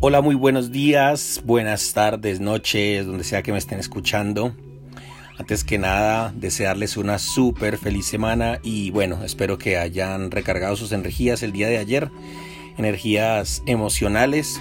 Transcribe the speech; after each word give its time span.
Hola, 0.00 0.20
muy 0.20 0.36
buenos 0.36 0.70
días, 0.70 1.42
buenas 1.44 1.92
tardes, 1.92 2.38
noches, 2.38 3.04
donde 3.04 3.24
sea 3.24 3.42
que 3.42 3.50
me 3.50 3.58
estén 3.58 3.80
escuchando. 3.80 4.54
Antes 5.36 5.64
que 5.64 5.76
nada, 5.76 6.32
desearles 6.36 6.96
una 6.96 7.18
súper 7.18 7.78
feliz 7.78 8.06
semana 8.06 8.60
y 8.62 8.92
bueno, 8.92 9.24
espero 9.24 9.58
que 9.58 9.76
hayan 9.76 10.30
recargado 10.30 10.76
sus 10.76 10.92
energías 10.92 11.42
el 11.42 11.50
día 11.50 11.66
de 11.66 11.78
ayer, 11.78 12.12
energías 12.76 13.64
emocionales, 13.66 14.60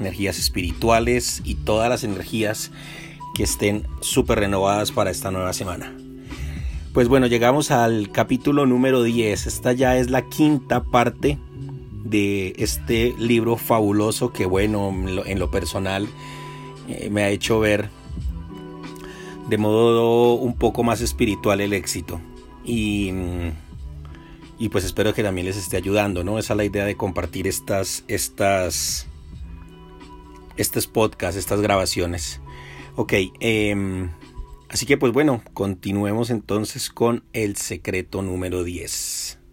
energías 0.00 0.40
espirituales 0.40 1.40
y 1.44 1.54
todas 1.54 1.88
las 1.88 2.02
energías 2.02 2.72
que 3.36 3.44
estén 3.44 3.86
súper 4.00 4.40
renovadas 4.40 4.90
para 4.90 5.12
esta 5.12 5.30
nueva 5.30 5.52
semana. 5.52 5.96
Pues 6.92 7.06
bueno, 7.06 7.28
llegamos 7.28 7.70
al 7.70 8.10
capítulo 8.10 8.66
número 8.66 9.04
10. 9.04 9.46
Esta 9.46 9.72
ya 9.72 9.96
es 9.96 10.10
la 10.10 10.28
quinta 10.28 10.82
parte 10.82 11.38
de 12.04 12.54
este 12.58 13.14
libro 13.18 13.56
fabuloso 13.56 14.32
que 14.32 14.44
bueno, 14.46 14.94
en 15.24 15.38
lo, 15.38 15.50
personal 15.50 16.06
eh, 16.88 17.08
me 17.10 17.22
ha 17.22 17.30
hecho 17.30 17.58
ver 17.58 17.88
de 19.48 19.58
modo 19.58 20.34
un 20.34 20.56
poco 20.56 20.82
más 20.84 21.00
espiritual 21.00 21.60
el 21.60 21.72
éxito. 21.72 22.20
Y, 22.64 23.10
y 24.58 24.68
pues 24.68 24.84
espero 24.84 25.12
que 25.12 25.22
también 25.22 25.46
les 25.46 25.56
esté 25.56 25.76
ayudando, 25.76 26.24
¿no? 26.24 26.38
Esa 26.38 26.52
es 26.54 26.56
la 26.56 26.64
idea 26.64 26.84
de 26.84 26.96
compartir 26.96 27.46
estas, 27.46 28.04
estas, 28.08 29.06
estos 30.56 30.86
podcasts, 30.86 31.38
estas 31.38 31.60
grabaciones. 31.60 32.40
Ok, 32.96 33.12
em, 33.40 34.10
así 34.68 34.86
que 34.86 34.96
pues 34.96 35.12
bueno, 35.12 35.42
continuemos 35.52 36.30
entonces 36.30 36.90
con 36.90 37.24
el 37.32 37.56
secreto 37.56 38.22
número 38.22 38.62
10 38.62 39.43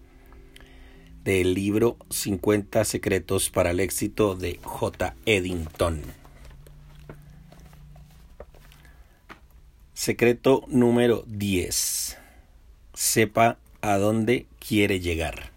del 1.24 1.54
libro 1.54 1.98
50 2.10 2.84
secretos 2.84 3.50
para 3.50 3.72
el 3.72 3.80
éxito 3.80 4.36
de 4.36 4.60
J. 4.64 5.16
Eddington. 5.26 6.02
Secreto 9.94 10.64
número 10.68 11.24
10. 11.28 12.18
Sepa 12.94 13.60
a 13.82 13.98
dónde 13.98 14.48
quiere 14.60 15.00
llegar. 15.00 15.52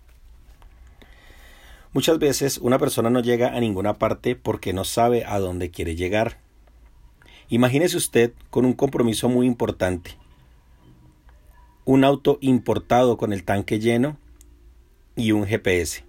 Muchas 1.94 2.18
veces 2.18 2.58
una 2.58 2.78
persona 2.78 3.08
no 3.08 3.20
llega 3.20 3.56
a 3.56 3.60
ninguna 3.60 3.94
parte 3.94 4.36
porque 4.36 4.74
no 4.74 4.84
sabe 4.84 5.24
a 5.24 5.38
dónde 5.38 5.70
quiere 5.70 5.96
llegar. 5.96 6.38
Imagínese 7.48 7.96
usted 7.96 8.32
con 8.50 8.66
un 8.66 8.74
compromiso 8.74 9.28
muy 9.30 9.46
importante. 9.46 10.18
Un 11.86 12.04
auto 12.04 12.36
importado 12.42 13.16
con 13.16 13.32
el 13.32 13.44
tanque 13.44 13.78
lleno 13.78 14.18
y 15.16 15.32
un 15.32 15.46
GPS. 15.46 16.04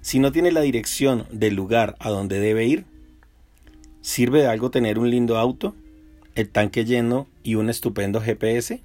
Si 0.00 0.18
no 0.18 0.32
tiene 0.32 0.52
la 0.52 0.62
dirección 0.62 1.26
del 1.30 1.54
lugar 1.54 1.96
a 1.98 2.10
donde 2.10 2.40
debe 2.40 2.64
ir, 2.64 2.84
¿sirve 4.00 4.40
de 4.40 4.46
algo 4.46 4.70
tener 4.70 4.98
un 4.98 5.10
lindo 5.10 5.36
auto, 5.36 5.74
el 6.34 6.48
tanque 6.48 6.84
lleno 6.84 7.26
y 7.42 7.56
un 7.56 7.68
estupendo 7.68 8.20
GPS? 8.20 8.80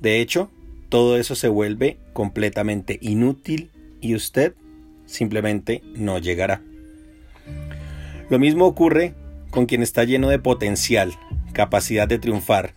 De 0.00 0.20
hecho, 0.20 0.50
todo 0.88 1.16
eso 1.16 1.34
se 1.36 1.48
vuelve 1.48 1.98
completamente 2.12 2.98
inútil 3.00 3.70
y 4.00 4.16
usted 4.16 4.54
simplemente 5.06 5.82
no 5.94 6.18
llegará. 6.18 6.60
Lo 8.30 8.38
mismo 8.38 8.66
ocurre 8.66 9.14
con 9.50 9.66
quien 9.66 9.82
está 9.82 10.04
lleno 10.04 10.28
de 10.28 10.38
potencial, 10.38 11.12
capacidad 11.52 12.08
de 12.08 12.18
triunfar, 12.18 12.74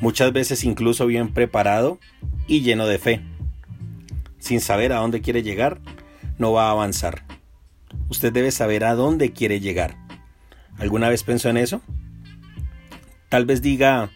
muchas 0.00 0.32
veces 0.32 0.64
incluso 0.64 1.06
bien 1.06 1.34
preparado 1.34 1.98
y 2.46 2.62
lleno 2.62 2.86
de 2.86 2.98
fe 2.98 3.20
sin 4.38 4.60
saber 4.60 4.92
a 4.92 4.98
dónde 4.98 5.20
quiere 5.20 5.42
llegar, 5.42 5.80
no 6.38 6.52
va 6.52 6.68
a 6.68 6.70
avanzar. 6.70 7.24
Usted 8.08 8.32
debe 8.32 8.50
saber 8.50 8.84
a 8.84 8.94
dónde 8.94 9.32
quiere 9.32 9.60
llegar. 9.60 9.96
¿Alguna 10.78 11.08
vez 11.08 11.24
pensó 11.24 11.48
en 11.48 11.56
eso? 11.56 11.82
Tal 13.28 13.44
vez 13.44 13.60
diga, 13.60 14.10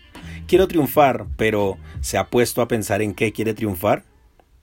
quiero 0.46 0.68
triunfar, 0.68 1.26
pero 1.36 1.76
¿se 2.00 2.18
ha 2.18 2.28
puesto 2.28 2.62
a 2.62 2.68
pensar 2.68 3.02
en 3.02 3.14
qué 3.14 3.32
quiere 3.32 3.54
triunfar? 3.54 4.04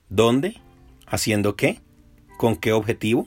¿Dónde? 0.08 0.60
¿Haciendo 1.06 1.56
qué? 1.56 1.80
¿Con 2.36 2.56
qué 2.56 2.72
objetivo? 2.72 3.26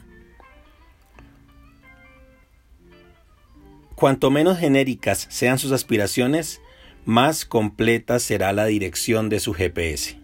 Cuanto 3.96 4.32
menos 4.32 4.58
genéricas 4.58 5.28
sean 5.30 5.60
sus 5.60 5.72
aspiraciones, 5.72 6.62
más 7.06 7.46
completa 7.46 8.20
será 8.20 8.52
la 8.52 8.66
dirección 8.66 9.30
de 9.30 9.40
su 9.40 9.54
GPS. 9.54 10.23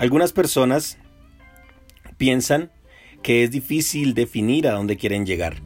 Algunas 0.00 0.32
personas 0.32 0.96
piensan 2.16 2.70
que 3.22 3.44
es 3.44 3.50
difícil 3.50 4.14
definir 4.14 4.66
a 4.66 4.72
dónde 4.72 4.96
quieren 4.96 5.26
llegar. 5.26 5.56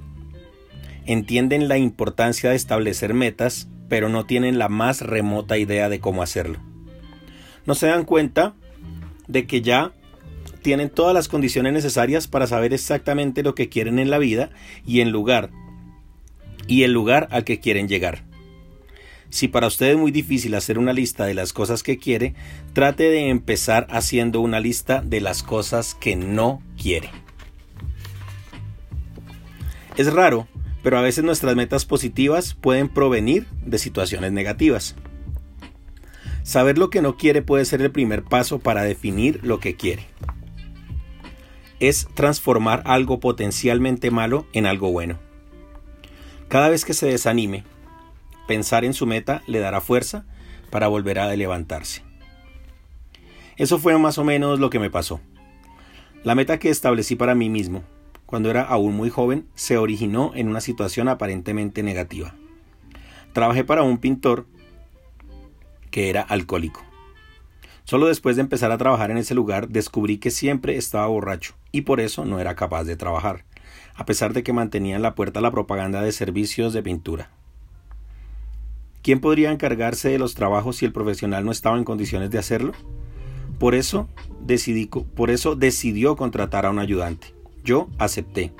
Entienden 1.06 1.68
la 1.68 1.78
importancia 1.78 2.50
de 2.50 2.56
establecer 2.56 3.14
metas, 3.14 3.68
pero 3.88 4.08
no 4.08 4.26
tienen 4.26 4.58
la 4.58 4.68
más 4.68 5.02
remota 5.02 5.56
idea 5.56 5.88
de 5.88 6.00
cómo 6.00 6.20
hacerlo. 6.20 6.58
No 7.64 7.76
se 7.76 7.86
dan 7.86 8.04
cuenta 8.04 8.56
de 9.28 9.46
que 9.46 9.62
ya 9.62 9.92
tienen 10.62 10.90
todas 10.90 11.14
las 11.14 11.28
condiciones 11.28 11.72
necesarias 11.72 12.26
para 12.26 12.48
saber 12.48 12.74
exactamente 12.74 13.44
lo 13.44 13.54
que 13.54 13.68
quieren 13.68 14.00
en 14.00 14.10
la 14.10 14.18
vida 14.18 14.50
y 14.84 15.00
en 15.00 15.12
lugar 15.12 15.50
y 16.66 16.82
el 16.82 16.90
lugar 16.90 17.28
al 17.30 17.44
que 17.44 17.60
quieren 17.60 17.86
llegar. 17.86 18.24
Si 19.34 19.48
para 19.48 19.66
usted 19.66 19.86
es 19.88 19.96
muy 19.96 20.12
difícil 20.12 20.54
hacer 20.54 20.78
una 20.78 20.92
lista 20.92 21.26
de 21.26 21.34
las 21.34 21.52
cosas 21.52 21.82
que 21.82 21.98
quiere, 21.98 22.36
trate 22.72 23.10
de 23.10 23.30
empezar 23.30 23.88
haciendo 23.90 24.38
una 24.40 24.60
lista 24.60 25.02
de 25.04 25.20
las 25.20 25.42
cosas 25.42 25.96
que 25.96 26.14
no 26.14 26.62
quiere. 26.80 27.10
Es 29.96 30.12
raro, 30.12 30.46
pero 30.84 30.98
a 30.98 31.02
veces 31.02 31.24
nuestras 31.24 31.56
metas 31.56 31.84
positivas 31.84 32.54
pueden 32.54 32.88
provenir 32.88 33.48
de 33.66 33.78
situaciones 33.78 34.30
negativas. 34.30 34.94
Saber 36.44 36.78
lo 36.78 36.88
que 36.88 37.02
no 37.02 37.16
quiere 37.16 37.42
puede 37.42 37.64
ser 37.64 37.82
el 37.82 37.90
primer 37.90 38.22
paso 38.22 38.60
para 38.60 38.84
definir 38.84 39.40
lo 39.42 39.58
que 39.58 39.74
quiere. 39.74 40.06
Es 41.80 42.06
transformar 42.14 42.84
algo 42.86 43.18
potencialmente 43.18 44.12
malo 44.12 44.46
en 44.52 44.66
algo 44.66 44.92
bueno. 44.92 45.18
Cada 46.46 46.68
vez 46.68 46.84
que 46.84 46.94
se 46.94 47.06
desanime, 47.06 47.64
Pensar 48.46 48.84
en 48.84 48.94
su 48.94 49.06
meta 49.06 49.42
le 49.46 49.58
dará 49.58 49.80
fuerza 49.80 50.24
para 50.70 50.88
volver 50.88 51.18
a 51.18 51.34
levantarse. 51.34 52.02
Eso 53.56 53.78
fue 53.78 53.96
más 53.98 54.18
o 54.18 54.24
menos 54.24 54.58
lo 54.58 54.70
que 54.70 54.78
me 54.78 54.90
pasó. 54.90 55.20
La 56.24 56.34
meta 56.34 56.58
que 56.58 56.70
establecí 56.70 57.16
para 57.16 57.34
mí 57.34 57.48
mismo, 57.48 57.84
cuando 58.26 58.50
era 58.50 58.62
aún 58.62 58.96
muy 58.96 59.10
joven, 59.10 59.46
se 59.54 59.78
originó 59.78 60.32
en 60.34 60.48
una 60.48 60.60
situación 60.60 61.08
aparentemente 61.08 61.82
negativa. 61.82 62.34
Trabajé 63.32 63.64
para 63.64 63.82
un 63.82 63.98
pintor 63.98 64.46
que 65.90 66.10
era 66.10 66.22
alcohólico. 66.22 66.82
Solo 67.84 68.06
después 68.06 68.36
de 68.36 68.42
empezar 68.42 68.72
a 68.72 68.78
trabajar 68.78 69.10
en 69.10 69.18
ese 69.18 69.34
lugar 69.34 69.68
descubrí 69.68 70.18
que 70.18 70.30
siempre 70.30 70.76
estaba 70.76 71.06
borracho 71.06 71.54
y 71.70 71.82
por 71.82 72.00
eso 72.00 72.24
no 72.24 72.40
era 72.40 72.56
capaz 72.56 72.84
de 72.84 72.96
trabajar, 72.96 73.44
a 73.94 74.06
pesar 74.06 74.32
de 74.32 74.42
que 74.42 74.52
mantenía 74.52 74.96
en 74.96 75.02
la 75.02 75.14
puerta 75.14 75.40
la 75.40 75.50
propaganda 75.50 76.00
de 76.00 76.12
servicios 76.12 76.72
de 76.72 76.82
pintura. 76.82 77.30
¿Quién 79.04 79.20
podría 79.20 79.52
encargarse 79.52 80.08
de 80.08 80.18
los 80.18 80.34
trabajos 80.34 80.76
si 80.76 80.86
el 80.86 80.92
profesional 80.92 81.44
no 81.44 81.52
estaba 81.52 81.76
en 81.76 81.84
condiciones 81.84 82.30
de 82.30 82.38
hacerlo? 82.38 82.72
Por 83.58 83.74
eso, 83.74 84.08
decidió 84.40 86.16
contratar 86.16 86.64
a 86.64 86.70
un 86.70 86.78
ayudante. 86.78 87.34
Yo 87.62 87.90
acepté, 87.98 88.54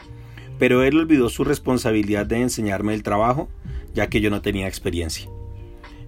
pero 0.58 0.82
él 0.82 0.98
olvidó 0.98 1.30
su 1.30 1.44
responsabilidad 1.44 2.26
de 2.26 2.42
enseñarme 2.42 2.92
el 2.92 3.02
trabajo, 3.02 3.48
ya 3.94 4.10
que 4.10 4.20
yo 4.20 4.28
no 4.28 4.42
tenía 4.42 4.68
experiencia. 4.68 5.30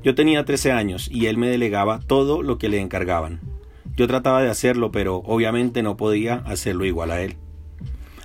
Yo 0.04 0.14
tenía 0.14 0.44
13 0.44 0.70
años 0.70 1.08
y 1.10 1.28
él 1.28 1.38
me 1.38 1.48
delegaba 1.48 2.00
todo 2.00 2.42
lo 2.42 2.58
que 2.58 2.68
le 2.68 2.82
encargaban. 2.82 3.40
Yo 3.96 4.06
trataba 4.06 4.42
de 4.42 4.50
hacerlo, 4.50 4.92
pero 4.92 5.16
obviamente 5.24 5.82
no 5.82 5.96
podía 5.96 6.42
hacerlo 6.44 6.84
igual 6.84 7.10
a 7.10 7.22
él. 7.22 7.36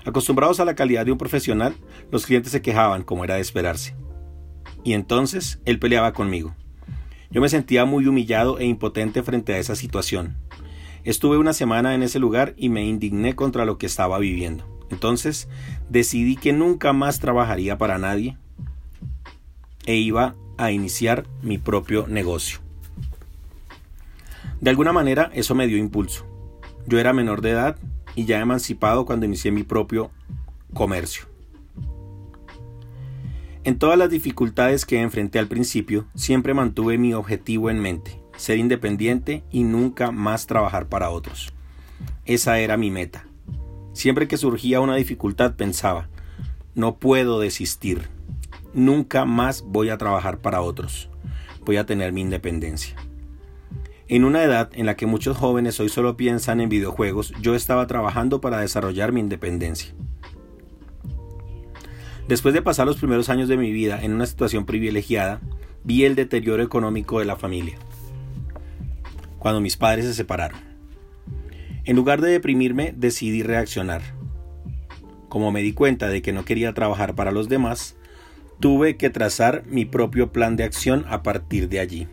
Acostumbrados 0.04 0.60
a 0.60 0.66
la 0.66 0.76
calidad 0.76 1.06
de 1.06 1.14
un 1.14 1.18
profesional, 1.18 1.74
los 2.12 2.26
clientes 2.26 2.52
se 2.52 2.62
quejaban, 2.62 3.04
como 3.04 3.24
era 3.24 3.36
de 3.36 3.42
esperarse 3.42 3.96
y 4.84 4.94
entonces 4.94 5.60
él 5.66 5.80
peleaba 5.80 6.14
conmigo. 6.14 6.56
Yo 7.30 7.42
me 7.42 7.50
sentía 7.50 7.86
muy 7.86 8.08
humillado 8.08 8.60
e 8.60 8.66
impotente 8.66 9.24
frente 9.24 9.54
a 9.54 9.58
esa 9.58 9.76
situación. 9.76 10.38
Estuve 11.04 11.38
una 11.38 11.54
semana 11.54 11.96
en 11.96 12.04
ese 12.04 12.20
lugar 12.20 12.54
y 12.58 12.70
me 12.70 12.86
indigné 12.86 13.36
contra 13.36 13.66
lo 13.66 13.78
que 13.78 13.86
estaba 13.86 14.20
viviendo. 14.20 14.68
Entonces 14.92 15.48
decidí 15.90 16.36
que 16.36 16.54
nunca 16.54 16.94
más 16.94 17.20
trabajaría 17.20 17.78
para 17.78 17.98
nadie 17.98 18.38
e 19.86 19.96
iba 19.96 20.36
a 20.58 20.72
iniciar 20.72 21.26
mi 21.42 21.58
propio 21.58 22.06
negocio. 22.08 22.60
De 24.60 24.70
alguna 24.70 24.94
manera 24.94 25.32
eso 25.34 25.56
me 25.56 25.68
dio 25.68 25.78
impulso. 25.78 26.28
Yo 26.86 27.00
era 27.00 27.14
menor 27.14 27.42
de 27.42 27.52
edad 27.52 27.78
y 28.16 28.26
ya 28.26 28.42
emancipado 28.42 29.06
cuando 29.06 29.26
inicié 29.26 29.52
mi 29.52 29.64
propio 29.64 30.12
comercio. 30.74 31.31
En 33.64 33.78
todas 33.78 33.96
las 33.96 34.10
dificultades 34.10 34.86
que 34.88 35.00
enfrenté 35.02 35.38
al 35.38 35.48
principio, 35.48 36.08
siempre 36.16 36.56
mantuve 36.56 36.98
mi 36.98 37.14
objetivo 37.14 37.70
en 37.70 37.80
mente, 37.80 38.20
ser 38.36 38.58
independiente 38.58 39.44
y 39.52 39.64
nunca 39.64 40.12
más 40.12 40.48
trabajar 40.48 40.88
para 40.88 41.12
otros. 41.12 41.54
Esa 42.26 42.58
era 42.58 42.76
mi 42.76 42.90
meta. 42.90 43.28
Siempre 43.94 44.28
que 44.28 44.38
surgía 44.38 44.82
una 44.82 44.96
dificultad 44.96 45.54
pensaba, 45.56 46.10
no 46.74 46.98
puedo 46.98 47.40
desistir, 47.40 48.08
nunca 48.74 49.26
más 49.26 49.62
voy 49.62 49.90
a 49.90 49.98
trabajar 50.00 50.40
para 50.40 50.62
otros, 50.62 51.10
voy 51.64 51.78
a 51.78 51.86
tener 51.86 52.14
mi 52.14 52.22
independencia. 52.22 52.96
En 54.08 54.24
una 54.24 54.44
edad 54.44 54.72
en 54.74 54.88
la 54.88 54.96
que 54.96 55.06
muchos 55.06 55.38
jóvenes 55.38 55.80
hoy 55.80 55.90
solo 55.90 56.18
piensan 56.18 56.62
en 56.62 56.70
videojuegos, 56.70 57.32
yo 57.42 57.54
estaba 57.54 57.86
trabajando 57.86 58.42
para 58.42 58.58
desarrollar 58.58 59.12
mi 59.12 59.20
independencia. 59.20 59.94
Después 62.32 62.54
de 62.54 62.62
pasar 62.62 62.86
los 62.86 62.96
primeros 62.96 63.28
años 63.28 63.50
de 63.50 63.58
mi 63.58 63.74
vida 63.74 64.00
en 64.02 64.14
una 64.14 64.26
situación 64.26 64.66
privilegiada, 64.66 65.42
vi 65.84 66.06
el 66.06 66.16
deterioro 66.16 66.64
económico 66.64 67.20
de 67.20 67.26
la 67.26 67.36
familia. 67.36 67.76
Cuando 69.38 69.60
mis 69.60 69.76
padres 69.76 70.06
se 70.06 70.14
separaron. 70.14 70.62
En 71.84 71.98
lugar 71.98 72.22
de 72.22 72.32
deprimirme, 72.32 72.94
decidí 72.96 73.44
reaccionar. 73.44 74.02
Como 75.28 75.52
me 75.52 75.62
di 75.62 75.74
cuenta 75.74 76.08
de 76.08 76.22
que 76.22 76.32
no 76.32 76.46
quería 76.46 76.74
trabajar 76.74 77.16
para 77.16 77.34
los 77.34 77.50
demás, 77.50 77.98
tuve 78.62 78.96
que 78.96 79.10
trazar 79.10 79.66
mi 79.68 79.84
propio 79.84 80.32
plan 80.32 80.56
de 80.56 80.64
acción 80.64 81.04
a 81.10 81.24
partir 81.24 81.68
de 81.68 81.82
allí. 81.82 82.08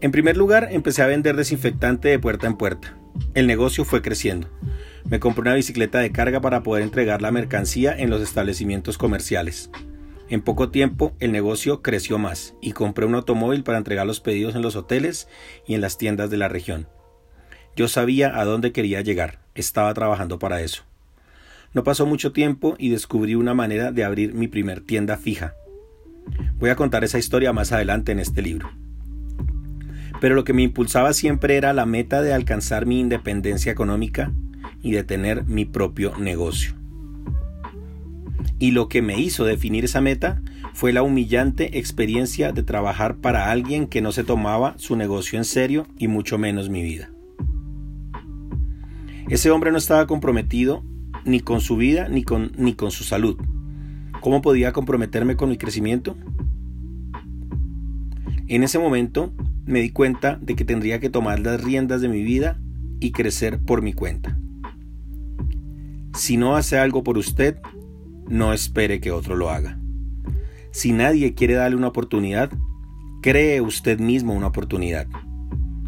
En 0.00 0.10
primer 0.10 0.36
lugar, 0.36 0.66
empecé 0.72 1.02
a 1.02 1.06
vender 1.06 1.36
desinfectante 1.36 2.08
de 2.08 2.18
puerta 2.18 2.48
en 2.48 2.56
puerta. 2.56 2.98
El 3.34 3.46
negocio 3.46 3.84
fue 3.84 4.02
creciendo. 4.02 4.48
Me 5.04 5.20
compré 5.20 5.42
una 5.42 5.54
bicicleta 5.54 5.98
de 5.98 6.12
carga 6.12 6.40
para 6.40 6.62
poder 6.62 6.82
entregar 6.82 7.22
la 7.22 7.30
mercancía 7.30 7.94
en 7.96 8.10
los 8.10 8.20
establecimientos 8.20 8.98
comerciales. 8.98 9.70
En 10.28 10.42
poco 10.42 10.70
tiempo 10.70 11.14
el 11.18 11.32
negocio 11.32 11.82
creció 11.82 12.18
más 12.18 12.54
y 12.60 12.72
compré 12.72 13.06
un 13.06 13.14
automóvil 13.14 13.64
para 13.64 13.78
entregar 13.78 14.06
los 14.06 14.20
pedidos 14.20 14.54
en 14.54 14.62
los 14.62 14.76
hoteles 14.76 15.28
y 15.66 15.74
en 15.74 15.80
las 15.80 15.98
tiendas 15.98 16.30
de 16.30 16.36
la 16.36 16.48
región. 16.48 16.86
Yo 17.74 17.88
sabía 17.88 18.38
a 18.38 18.44
dónde 18.44 18.72
quería 18.72 19.00
llegar, 19.00 19.38
estaba 19.54 19.92
trabajando 19.94 20.38
para 20.38 20.60
eso. 20.60 20.84
No 21.72 21.84
pasó 21.84 22.06
mucho 22.06 22.32
tiempo 22.32 22.76
y 22.78 22.90
descubrí 22.90 23.34
una 23.34 23.54
manera 23.54 23.92
de 23.92 24.04
abrir 24.04 24.34
mi 24.34 24.48
primer 24.48 24.80
tienda 24.80 25.16
fija. 25.16 25.54
Voy 26.58 26.70
a 26.70 26.76
contar 26.76 27.04
esa 27.04 27.18
historia 27.18 27.52
más 27.52 27.72
adelante 27.72 28.12
en 28.12 28.20
este 28.20 28.42
libro 28.42 28.70
pero 30.20 30.34
lo 30.34 30.44
que 30.44 30.52
me 30.52 30.62
impulsaba 30.62 31.12
siempre 31.14 31.56
era 31.56 31.72
la 31.72 31.86
meta 31.86 32.20
de 32.22 32.34
alcanzar 32.34 32.86
mi 32.86 33.00
independencia 33.00 33.72
económica 33.72 34.30
y 34.82 34.92
de 34.92 35.04
tener 35.04 35.44
mi 35.44 35.64
propio 35.64 36.16
negocio. 36.18 36.74
Y 38.58 38.72
lo 38.72 38.88
que 38.88 39.02
me 39.02 39.18
hizo 39.18 39.44
definir 39.44 39.84
esa 39.84 40.00
meta 40.00 40.42
fue 40.74 40.92
la 40.92 41.02
humillante 41.02 41.78
experiencia 41.78 42.52
de 42.52 42.62
trabajar 42.62 43.16
para 43.16 43.50
alguien 43.50 43.86
que 43.86 44.00
no 44.00 44.12
se 44.12 44.24
tomaba 44.24 44.74
su 44.76 44.96
negocio 44.96 45.38
en 45.38 45.44
serio 45.44 45.86
y 45.98 46.08
mucho 46.08 46.38
menos 46.38 46.68
mi 46.68 46.82
vida. 46.82 47.10
Ese 49.28 49.50
hombre 49.50 49.72
no 49.72 49.78
estaba 49.78 50.06
comprometido 50.06 50.82
ni 51.24 51.40
con 51.40 51.60
su 51.60 51.76
vida 51.76 52.08
ni 52.08 52.22
con, 52.22 52.52
ni 52.56 52.74
con 52.74 52.90
su 52.90 53.04
salud. 53.04 53.36
¿Cómo 54.20 54.42
podía 54.42 54.72
comprometerme 54.72 55.36
con 55.36 55.48
mi 55.48 55.56
crecimiento? 55.56 56.16
En 58.48 58.62
ese 58.62 58.78
momento 58.78 59.32
me 59.64 59.80
di 59.80 59.90
cuenta 59.90 60.38
de 60.42 60.56
que 60.56 60.64
tendría 60.64 60.98
que 60.98 61.10
tomar 61.10 61.38
las 61.40 61.62
riendas 61.62 62.00
de 62.00 62.08
mi 62.08 62.22
vida 62.22 62.58
y 62.98 63.12
crecer 63.12 63.60
por 63.60 63.82
mi 63.82 63.92
cuenta. 63.92 64.39
Si 66.20 66.36
no 66.36 66.54
hace 66.54 66.78
algo 66.78 67.02
por 67.02 67.16
usted, 67.16 67.56
no 68.28 68.52
espere 68.52 69.00
que 69.00 69.10
otro 69.10 69.36
lo 69.36 69.48
haga. 69.48 69.80
Si 70.70 70.92
nadie 70.92 71.32
quiere 71.32 71.54
darle 71.54 71.78
una 71.78 71.88
oportunidad, 71.88 72.50
cree 73.22 73.62
usted 73.62 74.00
mismo 74.00 74.34
una 74.34 74.48
oportunidad. 74.48 75.06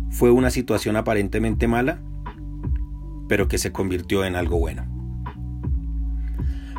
Fue 0.09 0.31
una 0.31 0.49
situación 0.49 0.97
aparentemente 0.97 1.69
mala, 1.69 2.01
pero 3.29 3.47
que 3.47 3.59
se 3.59 3.73
convirtió 3.73 4.25
en 4.25 4.35
algo 4.35 4.59
bueno. 4.59 4.87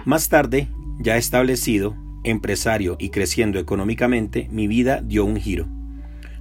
Más 0.04 0.30
tarde, 0.30 0.68
ya 1.00 1.18
establecido, 1.18 1.96
empresario 2.24 2.96
y 2.98 3.12
creciendo 3.12 3.60
económicamente, 3.60 4.50
mi 4.52 4.66
vida 4.66 5.04
dio 5.04 5.26
un 5.26 5.36
giro. 5.36 5.68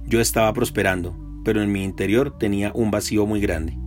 Yo 0.07 0.19
estaba 0.19 0.51
prosperando, 0.53 1.15
pero 1.45 1.61
en 1.61 1.71
mi 1.71 1.83
interior 1.83 2.39
tenía 2.39 2.71
un 2.73 2.89
vacío 2.89 3.27
muy 3.27 3.39
grande. 3.39 3.77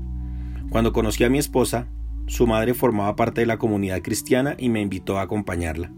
Cuando 0.71 0.93
conocí 0.93 1.25
a 1.25 1.29
mi 1.29 1.39
esposa, 1.39 1.89
su 2.27 2.47
madre 2.47 2.75
formaba 2.75 3.17
parte 3.17 3.41
de 3.41 3.47
la 3.47 3.59
comunidad 3.59 4.03
cristiana 4.03 4.57
y 4.59 4.69
me 4.69 4.81
invitó 4.81 5.19
a 5.19 5.23
acompañarla. 5.23 5.93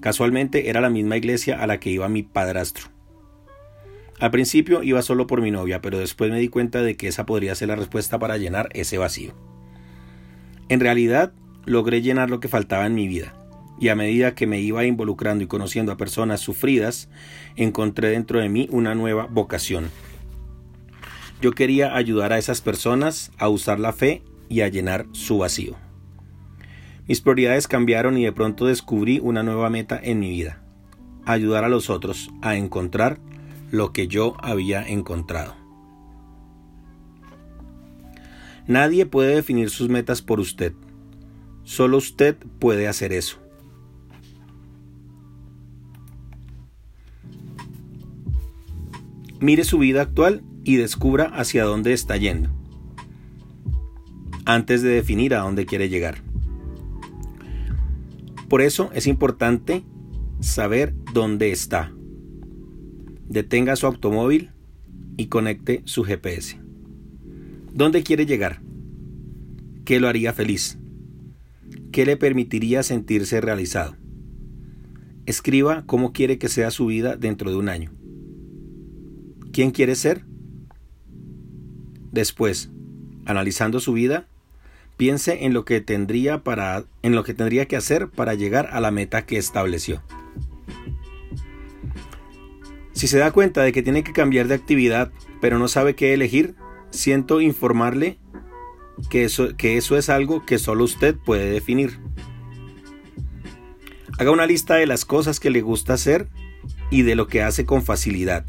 Casualmente 0.00 0.68
era 0.68 0.80
la 0.80 0.90
misma 0.90 1.16
iglesia 1.16 1.62
a 1.62 1.66
la 1.66 1.80
que 1.80 1.90
iba 1.90 2.08
mi 2.08 2.22
padrastro. 2.22 2.86
Al 4.20 4.30
principio 4.30 4.82
iba 4.82 5.00
solo 5.02 5.26
por 5.26 5.40
mi 5.40 5.50
novia, 5.50 5.80
pero 5.80 5.98
después 5.98 6.30
me 6.30 6.40
di 6.40 6.48
cuenta 6.48 6.82
de 6.82 6.96
que 6.96 7.08
esa 7.08 7.24
podría 7.24 7.54
ser 7.54 7.68
la 7.68 7.76
respuesta 7.76 8.18
para 8.18 8.36
llenar 8.36 8.68
ese 8.72 8.98
vacío. 8.98 9.32
En 10.68 10.80
realidad, 10.80 11.32
logré 11.64 12.02
llenar 12.02 12.30
lo 12.30 12.40
que 12.40 12.48
faltaba 12.48 12.86
en 12.86 12.94
mi 12.94 13.06
vida 13.06 13.34
y 13.80 13.88
a 13.88 13.94
medida 13.94 14.34
que 14.34 14.46
me 14.46 14.60
iba 14.60 14.84
involucrando 14.84 15.44
y 15.44 15.46
conociendo 15.46 15.92
a 15.92 15.96
personas 15.96 16.40
sufridas, 16.40 17.08
encontré 17.56 18.08
dentro 18.08 18.40
de 18.40 18.48
mí 18.48 18.68
una 18.70 18.94
nueva 18.94 19.26
vocación. 19.26 19.90
Yo 21.40 21.52
quería 21.52 21.94
ayudar 21.94 22.32
a 22.32 22.38
esas 22.38 22.60
personas 22.60 23.30
a 23.38 23.48
usar 23.48 23.78
la 23.78 23.92
fe 23.92 24.22
y 24.48 24.60
a 24.62 24.68
llenar 24.68 25.06
su 25.12 25.38
vacío. 25.38 25.76
Mis 27.06 27.20
prioridades 27.20 27.68
cambiaron 27.68 28.18
y 28.18 28.24
de 28.24 28.32
pronto 28.32 28.66
descubrí 28.66 29.18
una 29.18 29.42
nueva 29.42 29.70
meta 29.70 29.98
en 30.02 30.20
mi 30.20 30.30
vida, 30.30 30.60
ayudar 31.24 31.64
a 31.64 31.68
los 31.68 31.90
otros 31.90 32.30
a 32.42 32.56
encontrar 32.56 33.18
lo 33.70 33.92
que 33.92 34.08
yo 34.08 34.36
había 34.40 34.86
encontrado. 34.86 35.54
Nadie 38.66 39.06
puede 39.06 39.34
definir 39.34 39.70
sus 39.70 39.88
metas 39.88 40.20
por 40.20 40.40
usted. 40.40 40.74
Solo 41.64 41.96
usted 41.96 42.36
puede 42.58 42.86
hacer 42.86 43.14
eso. 43.14 43.38
Mire 49.40 49.64
su 49.64 49.78
vida 49.78 50.02
actual 50.02 50.42
y 50.64 50.76
descubra 50.76 51.26
hacia 51.26 51.64
dónde 51.64 51.92
está 51.92 52.16
yendo, 52.16 52.50
antes 54.48 54.80
de 54.80 54.88
definir 54.88 55.34
a 55.34 55.40
dónde 55.40 55.66
quiere 55.66 55.90
llegar. 55.90 56.22
Por 58.48 58.62
eso 58.62 58.90
es 58.94 59.06
importante 59.06 59.84
saber 60.40 60.94
dónde 61.12 61.52
está. 61.52 61.92
Detenga 63.28 63.76
su 63.76 63.86
automóvil 63.86 64.52
y 65.18 65.26
conecte 65.26 65.82
su 65.84 66.02
GPS. 66.02 66.58
¿Dónde 67.74 68.02
quiere 68.02 68.24
llegar? 68.24 68.62
¿Qué 69.84 70.00
lo 70.00 70.08
haría 70.08 70.32
feliz? 70.32 70.78
¿Qué 71.92 72.06
le 72.06 72.16
permitiría 72.16 72.82
sentirse 72.82 73.42
realizado? 73.42 73.96
Escriba 75.26 75.84
cómo 75.84 76.14
quiere 76.14 76.38
que 76.38 76.48
sea 76.48 76.70
su 76.70 76.86
vida 76.86 77.16
dentro 77.16 77.50
de 77.50 77.58
un 77.58 77.68
año. 77.68 77.92
¿Quién 79.52 79.72
quiere 79.72 79.94
ser? 79.94 80.24
Después, 82.12 82.70
analizando 83.26 83.78
su 83.78 83.92
vida, 83.92 84.26
piense 84.98 85.46
en 85.46 85.54
lo 85.54 85.64
que 85.64 85.80
tendría 85.80 86.42
para 86.42 86.84
en 87.02 87.14
lo 87.14 87.24
que 87.24 87.32
tendría 87.32 87.66
que 87.66 87.76
hacer 87.76 88.08
para 88.10 88.34
llegar 88.34 88.68
a 88.72 88.80
la 88.80 88.90
meta 88.90 89.24
que 89.24 89.38
estableció. 89.38 90.02
Si 92.92 93.06
se 93.06 93.16
da 93.16 93.30
cuenta 93.30 93.62
de 93.62 93.72
que 93.72 93.82
tiene 93.82 94.02
que 94.02 94.12
cambiar 94.12 94.48
de 94.48 94.56
actividad, 94.56 95.12
pero 95.40 95.58
no 95.58 95.68
sabe 95.68 95.94
qué 95.94 96.12
elegir, 96.12 96.56
siento 96.90 97.40
informarle 97.40 98.18
que 99.08 99.24
eso, 99.24 99.56
que 99.56 99.76
eso 99.76 99.96
es 99.96 100.08
algo 100.08 100.44
que 100.44 100.58
solo 100.58 100.82
usted 100.82 101.14
puede 101.14 101.48
definir. 101.48 102.00
Haga 104.18 104.32
una 104.32 104.46
lista 104.46 104.74
de 104.74 104.86
las 104.86 105.04
cosas 105.04 105.38
que 105.38 105.50
le 105.50 105.62
gusta 105.62 105.94
hacer 105.94 106.28
y 106.90 107.02
de 107.02 107.14
lo 107.14 107.28
que 107.28 107.42
hace 107.42 107.64
con 107.64 107.84
facilidad 107.84 108.44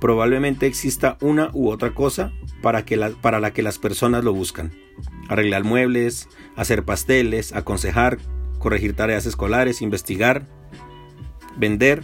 probablemente 0.00 0.66
exista 0.66 1.16
una 1.20 1.50
u 1.52 1.68
otra 1.70 1.94
cosa 1.94 2.32
para, 2.62 2.84
que 2.84 2.96
la, 2.96 3.10
para 3.10 3.40
la 3.40 3.52
que 3.52 3.62
las 3.62 3.78
personas 3.78 4.24
lo 4.24 4.32
buscan. 4.32 4.72
Arreglar 5.28 5.64
muebles, 5.64 6.28
hacer 6.56 6.84
pasteles, 6.84 7.52
aconsejar, 7.52 8.18
corregir 8.58 8.94
tareas 8.94 9.26
escolares, 9.26 9.82
investigar, 9.82 10.46
vender. 11.56 12.02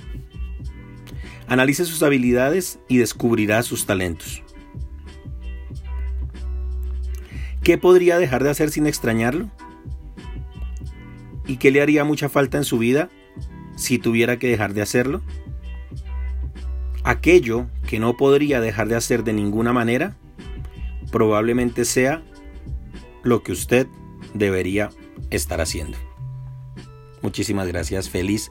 Analice 1.46 1.84
sus 1.84 2.02
habilidades 2.02 2.78
y 2.88 2.98
descubrirá 2.98 3.62
sus 3.62 3.86
talentos. 3.86 4.42
¿Qué 7.62 7.78
podría 7.78 8.18
dejar 8.18 8.42
de 8.42 8.50
hacer 8.50 8.70
sin 8.70 8.86
extrañarlo? 8.86 9.48
¿Y 11.46 11.58
qué 11.58 11.70
le 11.70 11.80
haría 11.80 12.04
mucha 12.04 12.28
falta 12.28 12.58
en 12.58 12.64
su 12.64 12.78
vida 12.78 13.10
si 13.76 13.98
tuviera 13.98 14.38
que 14.38 14.48
dejar 14.48 14.74
de 14.74 14.82
hacerlo? 14.82 15.22
Aquello 17.04 17.66
que 17.87 17.99
no 17.99 18.16
podría 18.16 18.61
dejar 18.61 18.88
de 18.88 18.97
hacer 18.97 19.25
de 19.25 19.32
ninguna 19.32 19.73
manera, 19.73 20.16
probablemente 21.11 21.85
sea 21.85 22.23
lo 23.23 23.42
que 23.42 23.52
usted 23.52 23.87
debería 24.35 24.90
estar 25.30 25.61
haciendo. 25.61 25.99
Muchísimas 27.23 27.68
gracias. 27.68 28.09
Feliz, 28.09 28.50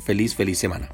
feliz, 0.00 0.34
feliz 0.34 0.58
semana. 0.58 0.88